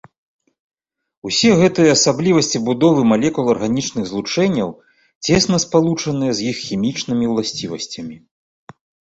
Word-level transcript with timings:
Усе 1.29 1.49
гэтыя 1.59 1.91
асаблівасці 1.97 2.61
будовы 2.69 3.01
малекул 3.11 3.51
арганічных 3.55 4.03
злучэнняў 4.13 4.69
цесна 5.29 5.63
спалучаныя 5.65 6.31
з 6.41 6.49
іх 6.53 6.57
хімічнымі 6.65 7.25
ўласцівасцямі. 7.35 8.15